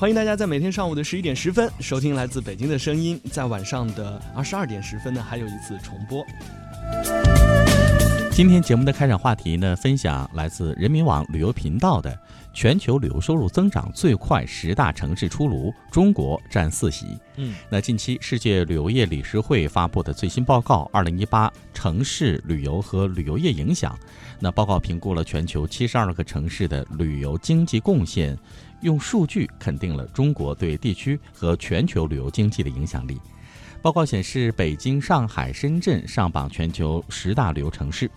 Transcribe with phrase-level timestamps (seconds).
[0.00, 6.24] 欢迎大家在每天上午的十一点十分收听来自北京的声音，在晚上的二十二点十分呢，还有一次重播。
[8.30, 12.16] 今天节目的开展话题呢，分享来自人民网旅游频道的
[12.54, 17.18] 全球旅游收入增长最快十大城市出炉，中国占四席。
[17.34, 23.92] 嗯，那近期世界旅游业理事会发布的最新报告《二零一八城市旅游和旅游业影响》，
[24.38, 28.38] 那报告评估了全球七十二个城市的旅游经济贡献，
[28.80, 33.20] 用数据肯定了中国对地区和全球旅游经济的影响力。
[33.80, 38.10] 报告显示，北京、上海、深圳上榜全球十大旅游城市。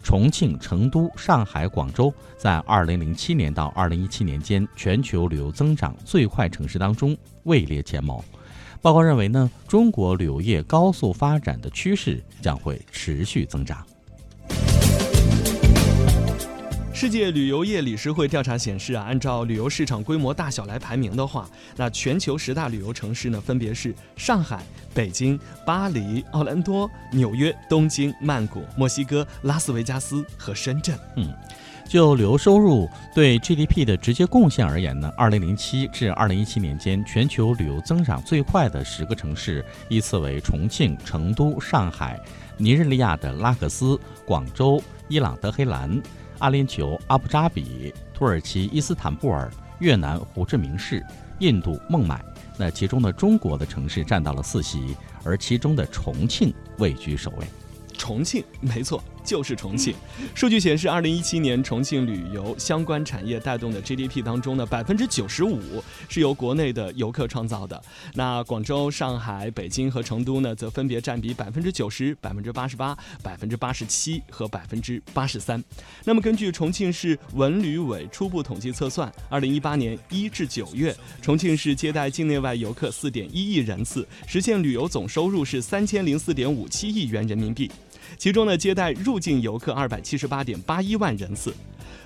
[0.00, 8.24] 重庆、成都、上海、广州在2007年到2017年间全球旅游增长最快城市当中位列前茅。
[8.80, 13.84] 报告认为呢，中国旅游业高速发展的趋势将会持续增长。
[17.00, 30.98] 世界旅游业理事会调查显示啊，按照旅游市场规模大小来排名的话，那全球十大旅游城市呢，分别是上海、北京、巴黎、奥兰多、纽约、东京、曼谷、墨西哥、拉斯维加斯和深圳。
[31.14, 31.32] 嗯，
[31.88, 42.18] 就旅游收入对 GDP 的直接贡献而言呢，2007至2017年间全球旅游增长最快的十个城市依次为重庆、成都、上海、
[42.56, 46.02] 尼日利亚的拉各斯、广州、伊朗德黑兰。
[46.38, 49.50] 阿联酋阿布扎比、土耳其伊斯坦布尔、
[49.80, 51.04] 越南胡志明市、
[51.40, 52.24] 印度孟买，
[52.56, 57.46] 那其中的中国的城市占到了四席，而其中的重庆位居首位。
[57.96, 59.02] 重庆，没错。
[59.28, 59.94] 就是重庆。
[60.34, 67.78] 数据显示，二零一七年重庆旅游相关产业带动的 GDP 当中呢，百分之九十五是由国内的游客创造的。
[68.14, 75.62] 那广州、上海、北京和成都呢，则分别占比百分之九十、百分之八十八、百分之八十七和百分之八十三。
[76.04, 87.70] 那么，根据重庆市文旅委初步统计测算，二零一八年一至九月，重庆市接待境内外游客四点一亿人次，实现旅游总收入是三千零四点五七亿元人民币。
[88.18, 91.54] 其中呢，接待入境游客二百七十八点八一万人次。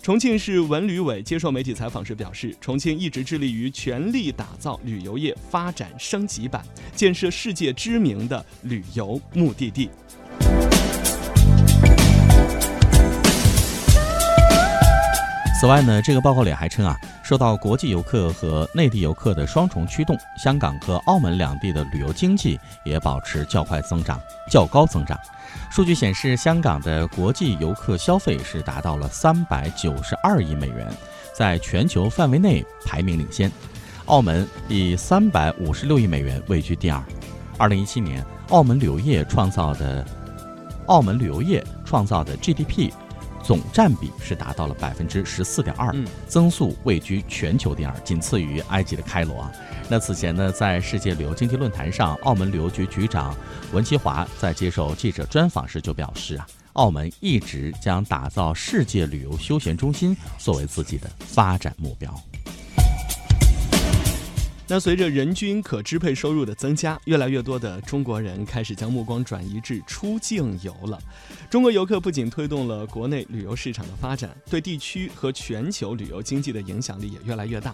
[0.00, 6.64] 重庆市文旅委接受媒体采访时表示，重庆一直致力于全力打造旅游业发展升级版，
[6.94, 9.90] 建设世界知名的旅游目的地。
[15.66, 25.18] 此外呢，这个报告里还称啊，受到国际游客和内地游客的双重驱动，香港和澳门两地的旅游经济也保持较快增长、较高增长。
[25.68, 30.86] 数据显示，香港的国际游客消费是达到了三百九十二亿美元，
[31.34, 33.50] 在全球范围内排名领先。
[34.04, 37.02] 澳门以三百五十六亿美元位居第二。
[37.58, 40.06] 二零一七年，澳门旅游业创造的
[40.86, 42.92] 澳门旅游业创造的 GDP。
[43.46, 45.94] 总占比是达到了百分之十四点二，
[46.26, 49.52] 增速位居全球第二，仅次于埃及的开罗啊。
[49.88, 53.32] 那此前呢，在世界旅游经济论坛上，澳门旅游局局长
[53.72, 62.12] 文其华在接受记者专访时就表示啊，澳门一直将打造世界旅游休闲中心作为自己的发展目标。
[64.68, 70.98] 那随着人均可支配收入的增加，越来越多的中国人开始将目光转移至出境游了。
[71.48, 77.72] 中国游客不仅推动了国内旅游市场的发展，对地区和全球旅游经济的影响力也越来越大。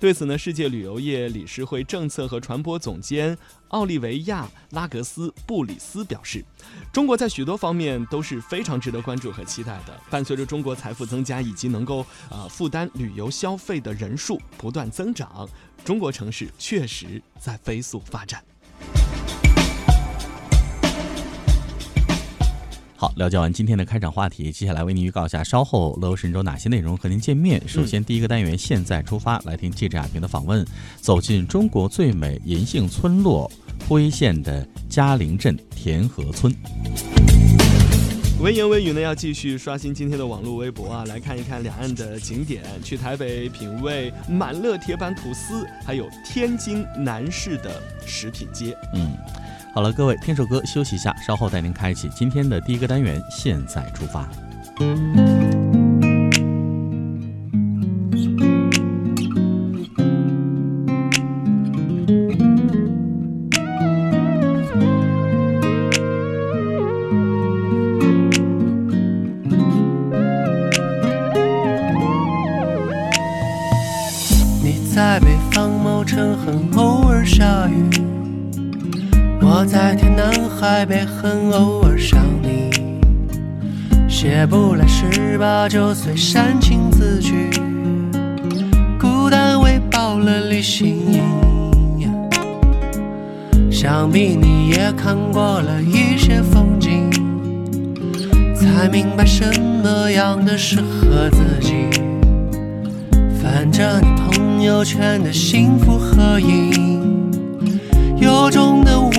[0.00, 3.38] 对此呢，世界旅游业理事会政策和传播总监
[3.68, 6.44] 奥利维亚·拉格斯布里斯表示
[6.92, 9.96] ：“中国在许多方面都是非常值得关注和期待的。
[10.10, 15.48] 伴随着中国财富增加以及能够呃负担旅游消费的人数不断增长。”
[15.84, 18.42] 中国城市确实在飞速发展。
[22.96, 27.60] 好，了解完今天的开场话题，接下来为您预告一下稍后乐游神州哪些内容和您见面。
[27.66, 30.64] 首先，第一个单元现在出发，来听记者亚平的访问，
[31.00, 33.50] 走进中国最美银杏村落——
[33.88, 36.54] 辉县的嘉陵镇田河村。
[38.42, 48.76] 文言文语呢，要继续刷新今天的网络微博啊，来看一看两岸的景点，去台北品味满乐铁板吐司，还有天津南市的食品街。
[48.94, 49.16] 嗯，
[49.72, 54.28] 好了，各位听首歌休息一下，稍后带您开启今天的第一个单元，现在出发。
[79.44, 82.70] 我在天南海北很偶尔想你。
[84.08, 87.50] 写不来十八九岁煽情字句，
[88.98, 90.12] 孤单喂饱。
[90.18, 91.20] 了离心。
[93.70, 97.10] 想必你也看过了一些风景，
[98.54, 99.44] 才明白什
[99.82, 101.90] 么样的适合自己。
[103.42, 107.32] 翻着你朋友圈的幸福合影，
[108.20, 108.71] 有种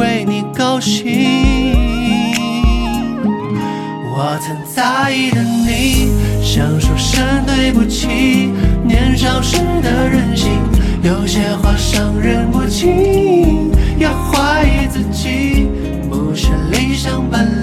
[0.04, 1.06] 为你高兴。
[4.12, 6.12] 我曾在意的你，
[6.44, 8.52] 想说声对不起。
[8.84, 10.50] 年少时的任性，
[11.04, 13.72] 有些话伤人不轻。
[13.98, 15.70] 要怀疑自己，
[16.10, 17.48] 不是理想伴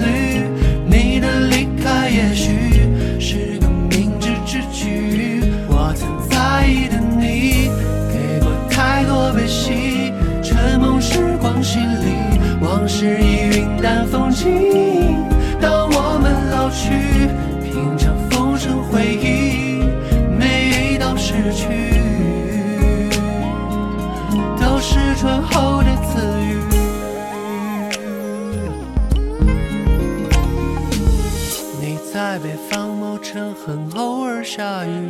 [32.13, 35.07] 在北方某城很偶尔下雨，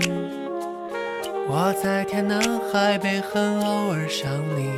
[1.50, 2.40] 我在天南
[2.72, 4.70] 海北很偶尔想你。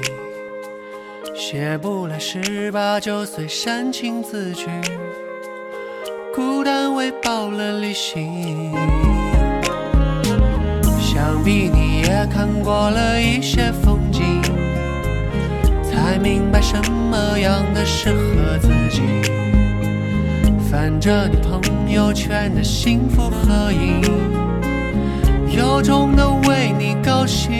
[1.36, 4.68] 写不来十八九岁煽情字句，
[6.34, 8.72] 孤单喂饱了理性。
[11.02, 14.42] 想必你也看过了一些风景，
[15.84, 19.02] 才明白什么样的适合自己。
[20.74, 21.62] 翻着你朋
[21.92, 24.02] 友圈的幸福合影，
[25.56, 27.54] 由衷的为你高兴。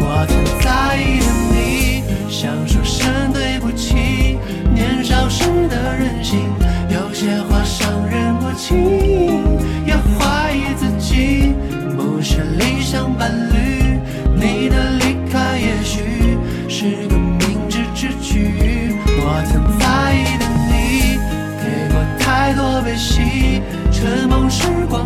[0.00, 4.36] 我曾在意的你，想说声对不起。
[4.74, 6.40] 年少时的任性，
[6.88, 9.46] 有些话伤人不轻。
[9.86, 11.54] 也怀疑自己，
[11.96, 13.30] 不是理想伴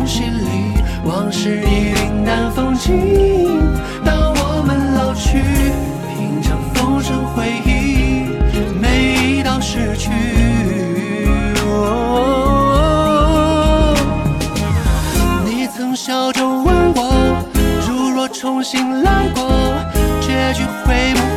[0.05, 0.73] 心里，
[1.03, 2.95] 往事已云淡风轻。
[4.03, 5.39] 当我们老去，
[6.15, 8.29] 品尝风声回忆，
[8.79, 10.11] 每一道失去。
[15.43, 17.43] 你曾笑着问我，
[17.87, 19.49] 如若重新来过，
[20.21, 21.34] 结局会不会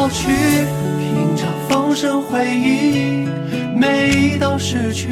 [0.00, 0.28] 老去，
[0.98, 3.28] 品尝风声回忆，
[3.76, 5.08] 每一道失去，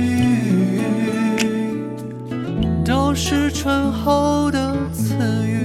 [2.86, 5.14] 都是醇厚的赐
[5.46, 5.57] 予。